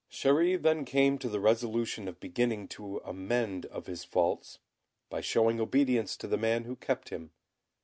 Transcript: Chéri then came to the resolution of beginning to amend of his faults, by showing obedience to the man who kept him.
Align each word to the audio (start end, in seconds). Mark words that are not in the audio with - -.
Chéri 0.09 0.59
then 0.59 0.83
came 0.83 1.19
to 1.19 1.29
the 1.29 1.39
resolution 1.39 2.07
of 2.07 2.19
beginning 2.19 2.67
to 2.69 2.97
amend 3.05 3.67
of 3.67 3.85
his 3.85 4.03
faults, 4.03 4.57
by 5.11 5.21
showing 5.21 5.59
obedience 5.61 6.17
to 6.17 6.27
the 6.27 6.37
man 6.37 6.63
who 6.63 6.75
kept 6.75 7.09
him. 7.09 7.29